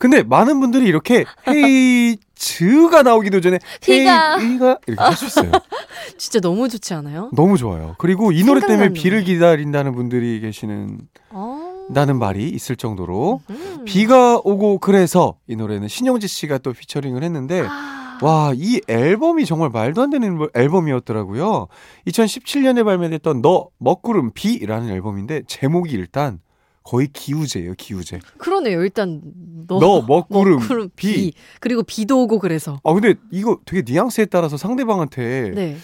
근데 0.00 0.22
많은 0.22 0.60
분들이 0.60 0.86
이렇게 0.86 1.26
헤이즈가 1.46 3.02
나오기도 3.02 3.42
전에 3.42 3.58
비가. 3.82 4.38
헤이가 4.38 4.78
이렇게 4.86 5.02
할수 5.02 5.26
있어요. 5.26 5.52
진짜 6.16 6.40
너무 6.40 6.70
좋지 6.70 6.94
않아요? 6.94 7.28
너무 7.34 7.58
좋아요. 7.58 7.96
그리고 7.98 8.32
이 8.32 8.42
노래 8.42 8.66
때문에 8.66 8.94
비를. 8.94 9.24
기다린다는 9.24 9.94
분들이 9.94 10.40
계시는 10.40 11.00
어. 11.28 11.86
다는 11.94 12.18
말이 12.18 12.48
있을 12.48 12.76
정도로 12.76 13.42
음. 13.50 13.82
비가 13.84 14.36
오고 14.42 14.78
그래서 14.78 15.36
이 15.46 15.54
노래는 15.54 15.88
신영지 15.88 16.28
씨가 16.28 16.56
또 16.58 16.72
피처링을 16.72 17.22
했는데 17.22 17.66
아. 17.68 18.18
와, 18.22 18.52
이 18.54 18.80
앨범이 18.88 19.44
정말 19.44 19.68
말도 19.68 20.00
안 20.00 20.08
되는 20.08 20.38
앨범이었더라고요. 20.54 21.68
2017년에 22.06 22.86
발매됐던 22.86 23.42
너 23.42 23.68
먹구름 23.78 24.32
비라는 24.32 24.88
앨범인데 24.88 25.42
제목이 25.46 25.92
일단 25.92 26.40
거의 26.82 27.08
기우제예요, 27.12 27.74
기우제. 27.76 28.20
그러네요. 28.38 28.82
일단 28.82 29.20
너, 29.68 29.78
너 29.78 30.02
먹구름, 30.02 30.60
먹구름 30.60 30.90
비. 30.96 31.14
비. 31.14 31.32
그리고 31.60 31.82
비도 31.82 32.22
오고 32.22 32.38
그래서. 32.38 32.80
아, 32.84 32.92
근데 32.92 33.14
이거 33.30 33.58
되게 33.64 33.82
뉘앙스에 33.90 34.26
따라서 34.26 34.56
상대방한테 34.56 35.52
네. 35.54 35.76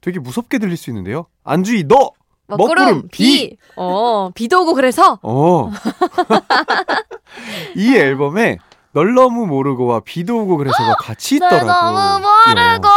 되게 0.00 0.18
무섭게 0.20 0.58
들릴 0.58 0.76
수 0.76 0.90
있는데요. 0.90 1.26
안주희 1.42 1.84
너 1.88 2.12
먹구름 2.46 2.84
먹구름, 2.84 3.08
비. 3.10 3.48
비. 3.50 3.56
어, 3.76 4.30
비도 4.34 4.62
오고 4.62 4.74
그래서 4.74 5.18
어. 5.22 5.70
이 7.76 7.94
앨범에 7.96 8.58
널 8.92 9.14
너무 9.14 9.46
모르고와 9.46 10.00
비도 10.00 10.42
오고 10.42 10.56
그래서가 10.58 10.94
같이 10.94 11.40
날 11.40 11.52
있더라고. 11.52 11.98
너무 11.98 12.20
모르고. 12.20 12.88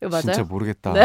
이거 0.00 0.10
맞아요? 0.10 0.22
진짜 0.22 0.42
모르겠다. 0.44 0.92
네. 0.92 1.04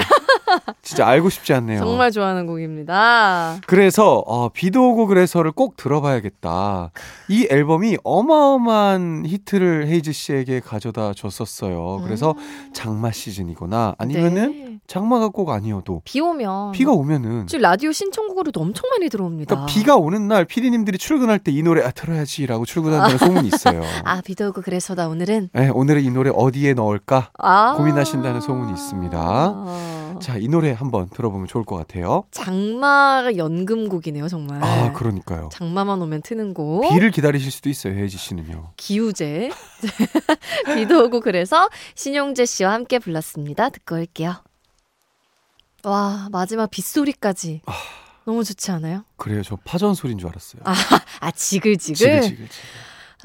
진짜 0.81 1.07
알고 1.07 1.29
싶지 1.29 1.53
않네요. 1.53 1.79
정말 1.79 2.11
좋아하는 2.11 2.47
곡입니다. 2.47 3.57
그래서 3.67 4.23
어, 4.25 4.49
비도 4.49 4.91
오고 4.91 5.07
그래서를 5.07 5.51
꼭 5.51 5.75
들어봐야겠다. 5.77 6.91
이 7.27 7.47
앨범이 7.49 7.97
어마어마한 8.03 9.23
히트를 9.27 9.87
헤이즈 9.87 10.11
씨에게 10.11 10.59
가져다 10.61 11.13
줬었어요. 11.13 12.01
그래서 12.03 12.35
장마 12.73 13.11
시즌이거나 13.11 13.95
아니면은 13.97 14.43
음. 14.43 14.51
네. 14.65 14.69
장마가 14.87 15.27
꼭 15.29 15.51
아니어도 15.51 16.01
비 16.03 16.19
오면 16.19 16.71
비가 16.71 16.93
오면은 16.93 17.45
지금 17.45 17.61
라디오 17.61 17.91
신청곡으로도 17.91 18.59
엄청 18.59 18.89
많이 18.89 19.07
들어옵니다. 19.09 19.53
그러니까 19.55 19.71
비가 19.71 19.95
오는 19.97 20.27
날 20.27 20.45
피디님들이 20.45 20.97
출근할 20.97 21.37
때 21.37 21.49
이 21.49 21.63
노래 21.63 21.83
아, 21.83 21.89
들어야지라고 21.91 22.65
출근한다는 22.65 23.17
소문이 23.17 23.47
있어요. 23.47 23.81
아 24.05 24.21
비도 24.21 24.49
오고 24.49 24.61
그래서다 24.61 25.07
오늘은 25.09 25.49
네, 25.53 25.69
오늘은 25.69 26.03
이 26.03 26.09
노래 26.11 26.31
어디에 26.33 26.73
넣을까 26.73 27.31
아 27.37 27.73
고민하신다는 27.75 28.39
소문이 28.41 28.71
있습니다. 28.71 29.98
아. 30.19 30.21
자, 30.21 30.37
이 30.37 30.47
노래 30.47 30.71
한번 30.71 31.09
들어보면 31.09 31.47
좋을 31.47 31.63
것 31.63 31.75
같아요. 31.77 32.23
장마가 32.31 33.37
연금곡이네요 33.37 34.27
정말. 34.27 34.63
아, 34.63 34.91
그러니까요. 34.93 35.49
장마만 35.51 36.01
오면 36.01 36.21
트는 36.21 36.53
곡. 36.53 36.89
비를 36.89 37.11
기다리실 37.11 37.51
수도 37.51 37.69
있어요, 37.69 37.93
헤이지 37.97 38.17
씨는요. 38.17 38.73
기우제. 38.77 39.49
비도 40.75 41.05
오고 41.05 41.21
그래서 41.21 41.69
신용재 41.95 42.45
씨와 42.45 42.73
함께 42.73 42.99
불렀습니다. 42.99 43.69
듣고 43.69 43.95
올게요. 43.95 44.35
와 45.83 46.27
마지막 46.31 46.69
빗소리까지 46.69 47.61
너무 48.25 48.43
좋지 48.43 48.69
않아요? 48.71 49.05
그래요, 49.15 49.41
저 49.43 49.55
파전 49.55 49.93
소리인 49.93 50.17
줄 50.19 50.27
알았어요. 50.27 50.61
아, 50.65 50.73
아 51.21 51.31
지글지글 51.31 52.21
지글지글. 52.21 52.47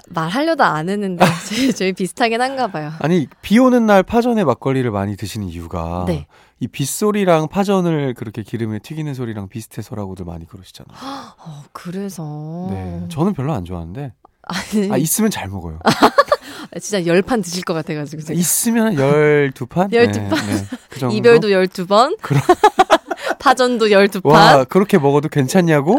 말하려다 0.09 0.75
안 0.75 0.89
했는데 0.89 1.25
저희, 1.49 1.73
저희 1.73 1.93
비슷하긴 1.93 2.41
한가 2.41 2.69
봐요. 2.69 2.93
아니 3.01 3.27
비 3.43 3.59
오는 3.59 3.87
날 3.87 4.03
파전에 4.03 4.45
막걸리를 4.45 4.89
많이 4.91 5.17
드시는 5.17 5.49
이유가 5.49 6.05
네. 6.07 6.27
이 6.65 6.69
빗소리랑 6.69 7.49
파전을 7.49 8.15
그렇게 8.15 8.43
기름에 8.43 8.79
튀기는 8.79 9.13
소리랑 9.13 9.49
비슷해서라고들 9.49 10.25
많이 10.25 10.47
그러시잖아요. 10.49 10.97
어, 11.45 11.63
그래서 11.73 12.69
네, 12.71 13.05
저는 13.11 13.35
별로 13.35 13.53
안 13.53 13.67
좋아하는데 13.67 14.15
아니 14.43 14.91
아 14.91 14.97
있으면 14.97 15.31
잘 15.31 15.49
먹어요. 15.49 15.79
진짜 16.81 17.05
열 17.05 17.21
판 17.21 17.43
드실 17.43 17.63
것 17.65 17.75
같아가지고 17.75 18.23
제가. 18.23 18.39
있으면 18.39 18.95
열두 18.95 19.67
판, 19.67 19.89
열두 19.93 20.19
네, 20.21 20.29
판. 20.31 20.39
네, 20.47 20.65
그 20.89 20.99
정도. 21.01 21.15
이별도 21.15 21.53
열두 21.53 21.87
번, 21.87 22.17
그럼- 22.23 22.43
파전도 23.39 23.91
열두 23.91 24.23
판, 24.23 24.33
와 24.33 24.65
그렇게 24.65 24.97
먹어도 24.97 25.29
괜찮냐고? 25.29 25.99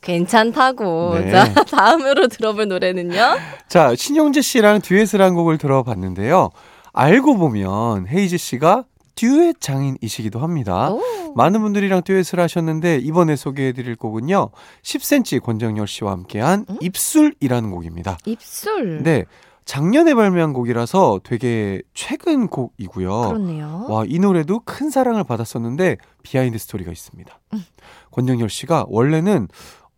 괜찮다고. 0.00 1.18
네. 1.18 1.30
자 1.32 1.52
다음으로 1.64 2.28
들어볼 2.28 2.68
노래는요. 2.68 3.20
자 3.68 3.94
신용재 3.96 4.42
씨랑 4.42 4.80
듀엣을 4.82 5.20
한 5.20 5.34
곡을 5.34 5.58
들어봤는데요. 5.58 6.50
알고 6.92 7.36
보면 7.36 8.06
헤이즈 8.06 8.36
씨가 8.36 8.84
듀엣 9.20 9.60
장인이시기도 9.60 10.38
합니다. 10.38 10.90
오. 10.90 11.00
많은 11.34 11.60
분들이랑 11.60 12.02
듀엣을 12.04 12.40
하셨는데 12.40 12.96
이번에 12.96 13.36
소개해드릴 13.36 13.96
곡은요. 13.96 14.48
10cm 14.82 15.42
권정열 15.42 15.86
씨와 15.86 16.12
함께한 16.12 16.64
음? 16.70 16.76
입술이라는 16.80 17.70
곡입니다. 17.70 18.16
입술. 18.24 19.02
네, 19.02 19.26
작년에 19.66 20.14
발매한 20.14 20.54
곡이라서 20.54 21.20
되게 21.22 21.82
최근 21.92 22.48
곡이고요. 22.48 23.20
그렇네요. 23.28 23.86
와, 23.90 24.04
이 24.08 24.18
노래도 24.18 24.60
큰 24.64 24.88
사랑을 24.88 25.22
받았었는데 25.24 25.98
behind 26.22 26.56
story가 26.56 26.90
있습니다. 26.90 27.38
음. 27.52 27.64
권정열 28.12 28.48
씨가 28.48 28.86
원래는 28.88 29.48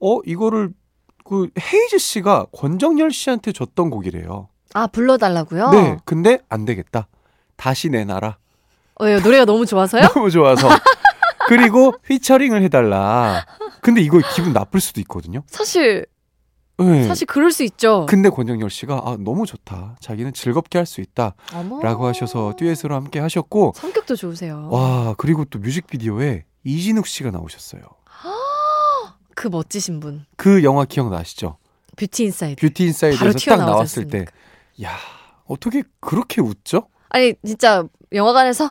어 0.01 0.19
이거를 0.27 0.73
그 1.25 1.49
헤이즈 1.61 1.99
씨가 1.99 2.47
권정열 2.53 3.13
씨한테 3.13 3.53
줬던 3.53 3.91
곡이래요. 3.91 4.49
아 4.75 4.89
불러달라고요? 4.89 5.71
네, 5.71 5.97
근데 6.05 6.41
안 6.49 6.65
되겠다. 6.65 7.07
다시 7.55 7.89
내놔라. 7.89 8.39
어, 9.01 9.05
왜요? 9.05 9.21
노래가 9.21 9.45
너무 9.45 9.67
좋아서요? 9.67 10.03
너무 10.15 10.31
좋아서. 10.31 10.69
그리고 11.49 11.93
피처링을 12.03 12.63
해달라. 12.63 13.45
근데 13.81 14.01
이거 14.01 14.21
기분 14.35 14.53
나쁠 14.53 14.81
수도 14.81 15.01
있거든요. 15.01 15.43
사실 15.47 16.07
네. 16.79 17.07
사실 17.07 17.27
그럴 17.27 17.53
수 17.53 17.63
있죠. 17.65 18.07
근데 18.09 18.29
권정열 18.31 18.71
씨가 18.71 19.03
아 19.05 19.17
너무 19.19 19.45
좋다. 19.47 19.97
자기는 20.01 20.33
즐겁게 20.33 20.79
할 20.79 20.87
수 20.87 21.01
있다라고. 21.01 22.07
하셔서 22.07 22.55
듀엣으로 22.59 22.95
함께 22.95 23.19
하셨고 23.21 23.73
성격도 23.77 24.17
좋으세요. 24.17 24.69
와 24.71 25.15
그리고 25.19 25.45
또 25.45 25.59
뮤직비디오에 25.59 26.45
이진욱 26.65 27.07
씨가 27.07 27.31
나오셨어요. 27.31 27.83
그 29.35 29.49
멋지신 29.49 30.01
분. 30.01 30.25
그 30.37 30.63
영화 30.65 30.85
기억나시죠? 30.85 31.59
뷰티 31.97 32.25
인사이드. 32.25 32.61
뷰티 32.61 32.85
인사이드에서 32.87 33.39
딱 33.51 33.57
나왔을 33.59 34.07
때? 34.09 34.25
야 34.83 34.97
어떻게 35.47 35.83
그렇게 36.01 36.41
웃죠? 36.41 36.89
아니 37.11 37.35
진짜 37.45 37.85
영화관에서 38.15 38.69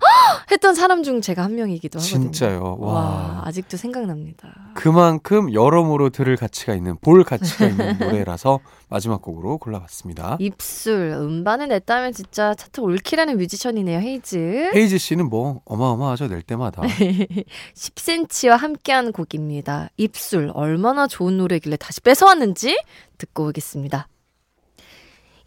했던 0.52 0.76
사람 0.76 1.04
중 1.04 1.22
제가 1.22 1.44
한 1.44 1.56
명이기도 1.56 2.00
하거든요. 2.00 2.32
진짜요. 2.32 2.78
와, 2.80 2.94
와. 2.94 3.42
아직도 3.46 3.78
생각납니다. 3.78 4.50
그만큼 4.74 5.54
여러모로 5.54 6.10
들을 6.10 6.36
가치가 6.36 6.74
있는 6.76 6.98
볼 7.02 7.24
가치가 7.24 7.66
있는 7.68 7.98
노래라서 8.00 8.60
마지막 8.90 9.22
곡으로 9.22 9.58
골라봤습니다. 9.58 10.38
입술 10.40 11.14
음반을 11.18 11.68
냈다면 11.70 12.14
진짜 12.14 12.54
차트 12.54 12.82
all 12.82 12.95
kill하는 12.95 13.38
뮤지션이네요 13.38 14.00
헤이즈. 14.00 14.72
헤이즈 14.76 14.98
씨는 14.98 15.30
뭐 15.30 15.62
어마어마하죠 15.66 16.28
낼 16.28 16.42
때마다. 16.42 16.82
10cm와 17.76 18.58
함께한 18.58 19.12
곡입니다. 19.12 19.90
입술 19.98 20.52
얼마나 20.54 21.08
좋은 21.08 21.38
노래길래 21.38 21.78
다시 21.78 22.02
뺏어왔는지 22.02 22.78
듣고 23.18 23.48
오겠습니다. 23.48 24.08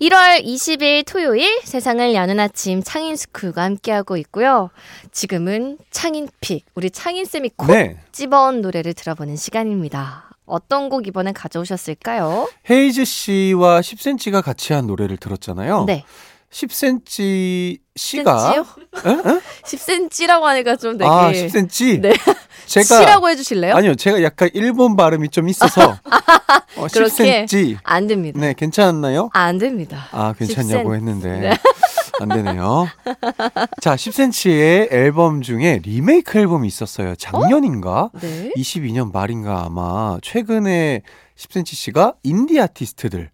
1월 0.00 0.44
20일 0.44 1.04
토요일 1.07 1.61
세상을 1.62 2.14
여는 2.14 2.40
아침 2.40 2.83
창인스쿨과 2.83 3.62
함께하고 3.62 4.16
있고요. 4.18 4.70
지금은 5.12 5.78
창인픽 5.90 6.64
우리 6.74 6.90
창인쌤이 6.90 7.50
콕 7.57 7.68
네. 7.68 7.96
집어온 8.12 8.61
노래를 8.61 8.94
들어보는 8.94 9.37
시간입니다. 9.37 10.30
어떤 10.46 10.88
곡 10.88 11.07
이번에 11.07 11.33
가져오셨을까요? 11.33 12.48
헤이즈 12.68 13.04
씨와 13.04 13.80
10cm가 13.80 14.42
같이 14.42 14.72
한 14.72 14.87
노래를 14.87 15.16
들었잖아요. 15.16 15.85
네. 15.85 16.04
10cm 16.55 17.79
씨가 17.97 18.55
10cm요? 18.55 19.07
에? 19.07 19.11
에? 19.11 19.40
10cm라고 19.64 20.43
하니까 20.43 20.77
좀 20.77 20.97
되게 20.97 21.11
아 21.11 21.33
10cm. 21.33 22.01
네. 22.01 22.12
제가 22.67 22.85
씨라고 23.01 23.29
해주실래요? 23.29 23.75
아니요 23.75 23.95
제가 23.97 24.23
약간 24.23 24.49
일본 24.55 24.97
발음이 24.97 25.29
좀 25.31 25.49
있어서 25.49 25.99
어, 26.77 26.87
그렇게? 26.93 27.45
10cm. 27.45 27.79
안 27.83 28.07
됩니다. 28.07 28.40
네 28.40 28.55
괜찮았나요? 28.55 29.31
안 29.33 29.59
됩니다. 29.59 30.07
아 30.12 30.33
괜찮냐고 30.38 30.90
10cm. 30.90 30.95
했는데 30.95 31.40
네. 31.40 31.51
안 32.21 32.29
되네요. 32.29 32.87
자 33.81 33.97
10cm의 33.97 34.93
앨범 34.93 35.43
중에 35.43 35.81
리메이크 35.83 36.38
앨범이 36.38 36.69
있었어요. 36.69 37.17
작년인가? 37.17 38.11
네. 38.21 38.53
22년 38.57 39.12
말인가 39.12 39.64
아마 39.67 40.19
최근에 40.23 41.03
10cm 41.37 41.67
씨가 41.75 42.14
인디 42.23 42.61
아티스트들 42.61 43.31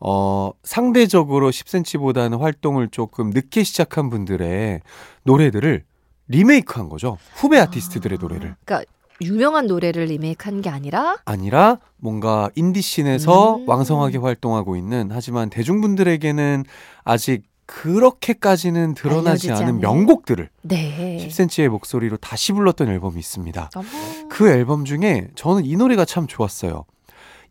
어 0.00 0.50
상대적으로 0.64 1.50
10cm보다는 1.50 2.38
활동을 2.40 2.88
조금 2.88 3.30
늦게 3.30 3.62
시작한 3.62 4.10
분들의 4.10 4.80
노래들을 5.24 5.84
리메이크한 6.28 6.88
거죠. 6.88 7.18
후배 7.34 7.58
아티스트들의 7.58 8.18
노래를 8.20 8.56
그러니까 8.64 8.90
유명한 9.22 9.66
노래를 9.66 10.04
리메이크한 10.04 10.62
게 10.62 10.70
아니라 10.70 11.18
아니라 11.26 11.78
뭔가 11.98 12.50
인디 12.54 12.80
scene에서 12.80 13.56
음. 13.56 13.68
왕성하게 13.68 14.18
활동하고 14.18 14.76
있는 14.76 15.10
하지만 15.12 15.50
대중분들에게는 15.50 16.64
아직 17.04 17.42
그렇게까지는 17.70 18.94
드러나지 18.94 19.52
않은. 19.52 19.78
명곡들을 19.78 20.48
네. 20.62 21.28
10cm의 21.28 21.68
목소리로 21.68 22.16
다시 22.16 22.52
불렀던 22.52 22.88
앨범이 22.88 23.18
있습니다. 23.20 23.70
어머. 23.76 23.86
그 24.28 24.48
앨범 24.48 24.84
중에 24.84 25.28
저는 25.36 25.64
이 25.64 25.76
노래가 25.76 26.04
참 26.04 26.26
좋았어요. 26.26 26.84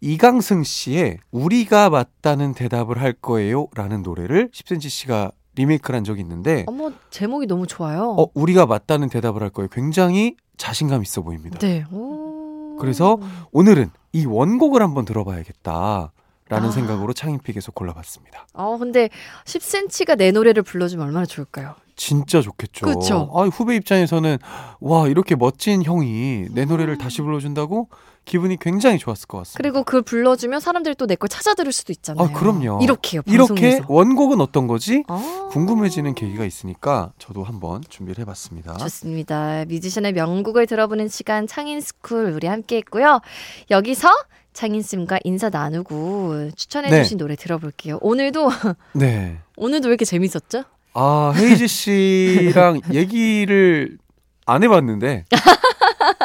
이강승 0.02 0.64
씨의 0.64 1.18
우리가 1.32 1.90
맞다는 1.90 2.54
대답을 2.54 3.02
할 3.02 3.14
거예요 3.14 3.68
라는 3.76 4.02
노래를 4.02 4.50
10cm 4.52 4.90
씨가 4.90 5.32
리메이크를 5.56 5.98
한 5.98 6.04
적이 6.04 6.22
있는데 6.22 6.64
어머 6.68 6.92
제목이 7.10 7.48
너무 7.48 7.68
좋아요. 7.68 8.16
어, 8.18 8.28
우리가 8.34 8.66
맞다는 8.66 9.10
대답을 9.10 9.42
할 9.42 9.50
거예요. 9.50 9.68
굉장히 9.70 10.36
자신감 10.58 11.02
있어 11.02 11.22
보입니다. 11.22 11.60
네. 11.60 11.84
오. 11.92 12.78
그래서 12.80 13.18
오늘은 13.52 13.90
이 14.14 14.26
원곡을 14.26 14.82
한번 14.82 15.06
들어봐야겠다. 15.06 16.12
라는 16.48 16.70
아. 16.70 16.72
생각으로 16.72 17.14
창인픽에서 17.14 17.72
골라봤습니다. 17.74 18.48
어 18.54 18.78
근데 18.78 19.10
10cm가 19.46 20.18
내 20.18 20.32
노래를 20.32 20.64
불러주면 20.64 21.06
얼마나 21.06 21.26
좋을까요? 21.26 21.76
진짜 22.00 22.42
좋겠죠. 22.42 22.86
그쵸? 22.86 23.30
아, 23.36 23.44
후배 23.44 23.76
입장에서는 23.76 24.38
와 24.80 25.08
이렇게 25.10 25.36
멋진 25.36 25.84
형이 25.84 26.46
내 26.52 26.64
노래를 26.64 26.94
음. 26.94 26.98
다시 26.98 27.22
불러준다고 27.22 27.90
기분이 28.24 28.58
굉장히 28.58 28.98
좋았을 29.00 29.28
것 29.28 29.40
같습니다. 29.40 29.58
그리고 29.62 29.84
그걸 29.84 30.02
불러주면 30.04 30.60
사람들이 30.62 30.96
또 30.96 31.06
내 31.08 31.16
걸 31.16 31.28
찾아 31.28 31.54
들을 31.56 31.72
수도 31.74 31.92
있잖아요. 31.92 32.26
아, 32.28 32.32
그럼요. 32.32 32.80
이렇게요. 32.82 33.22
이렇게 33.26 33.54
방송에서. 33.78 33.86
원곡은 33.90 34.40
어떤 34.40 34.68
거지? 34.68 35.04
아. 35.08 35.50
궁금해지는 35.52 36.14
계기가 36.16 36.46
있으니까 36.46 37.12
저도 37.20 37.44
한번 37.44 37.82
준비를 37.90 38.22
해봤습니다. 38.22 38.78
좋습니다. 38.78 39.66
뮤지션의 39.66 40.14
명곡을 40.14 40.68
들어보는 40.68 41.10
시간 41.10 41.48
창인스쿨 41.48 42.32
우리 42.36 42.48
함께 42.48 42.78
했고요. 42.78 43.20
여기서 43.72 44.10
창인쌤과 44.54 45.20
인사 45.26 45.50
나누고 45.50 46.52
추천해주신 46.56 47.18
노래 47.18 47.36
들어볼게요. 47.36 47.98
오늘도 48.02 48.50
네. 48.94 49.38
오늘도 49.58 49.88
왜 49.88 49.92
이렇게 49.94 50.06
재밌었죠? 50.06 50.64
아 50.94 51.34
헤이즈 51.36 51.68
씨랑 51.68 52.82
얘기를 52.94 53.98
안 54.46 54.64
해봤는데 54.64 55.26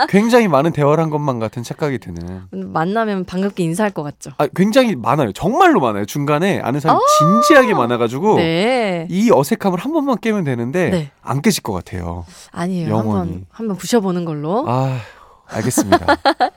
굉장히 0.09 0.49
많은 0.49 0.73
대화를 0.73 1.03
한 1.03 1.11
것만 1.11 1.39
같은 1.39 1.63
착각이 1.63 1.99
드는. 1.99 2.43
만나면 2.51 3.25
반갑게 3.27 3.63
인사할 3.63 3.93
것 3.93 4.03
같죠? 4.03 4.31
아 4.39 4.47
굉장히 4.55 4.97
많아요. 4.97 5.33
정말로 5.33 5.81
많아요. 5.81 6.07
중간에 6.07 6.61
아는 6.61 6.81
사람 6.81 6.97
이 6.97 7.01
진지하게 7.19 7.75
많아가지고 7.75 8.37
네. 8.37 9.07
이 9.11 9.31
어색함을 9.31 9.79
한 9.79 9.93
번만 9.93 10.19
깨면 10.19 10.45
되는데 10.45 10.91
네. 10.91 11.11
안 11.23 11.43
깨질 11.43 11.63
것 11.63 11.73
같아요. 11.75 12.25
아니에요. 12.51 12.89
영원히. 12.89 13.19
한번 13.19 13.47
한번 13.51 13.77
부셔보는 13.77 14.25
걸로. 14.25 14.65
아 14.67 14.99
알겠습니다. 15.47 16.07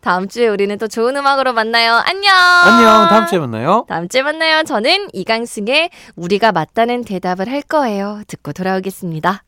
다음 0.00 0.28
주에 0.28 0.48
우리는 0.48 0.76
또 0.78 0.88
좋은 0.88 1.16
음악으로 1.16 1.52
만나요. 1.52 1.94
안녕. 2.04 2.34
안녕. 2.34 3.08
다음 3.08 3.26
주에 3.26 3.38
만나요. 3.38 3.84
다음 3.88 4.08
주에 4.08 4.22
만나요. 4.22 4.62
저는 4.64 5.08
이강승의 5.12 5.90
우리가 6.16 6.52
맞다는 6.52 7.04
대답을 7.04 7.50
할 7.50 7.62
거예요. 7.62 8.22
듣고 8.26 8.52
돌아오겠습니다. 8.52 9.44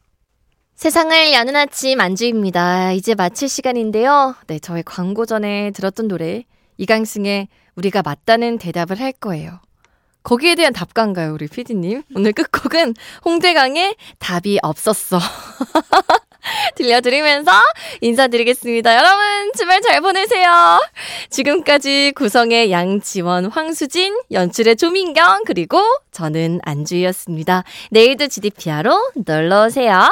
세상을 0.75 1.33
여는 1.33 1.57
아침 1.57 2.01
안주입니다. 2.01 2.93
이제 2.93 3.15
마칠 3.15 3.49
시간인데요. 3.49 4.35
네, 4.49 4.59
저희 4.59 4.83
광고 4.83 5.25
전에 5.25 5.71
들었던 5.71 6.09
노래 6.09 6.45
이강승의 6.79 7.49
우리가 7.77 8.03
맞다는 8.03 8.59
대답을 8.59 9.01
할 9.01 9.13
거예요. 9.13 9.61
거기에 10.25 10.55
대한 10.55 10.73
답가인가요, 10.73 11.35
우리 11.35 11.47
피디님? 11.47 12.03
오늘 12.17 12.33
끝곡은 12.33 12.95
홍대강의 13.25 13.95
답이 14.19 14.59
없었어. 14.63 15.19
들려드리면서 16.77 17.53
인사드리겠습니다. 18.01 18.97
여러분, 18.97 19.53
주말 19.57 19.81
잘 19.81 20.01
보내세요. 20.01 20.79
지금까지 21.31 22.13
구성의 22.15 22.71
양지원, 22.71 23.47
황수진, 23.47 24.19
연출의 24.31 24.77
조민경, 24.77 25.45
그리고 25.47 25.81
저는 26.13 26.61
안주희였습니다. 26.65 27.65
내일도 27.91 28.29
GDPR로 28.29 29.11
놀러오세요. 29.15 30.09